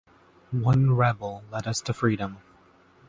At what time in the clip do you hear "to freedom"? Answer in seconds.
1.81-2.37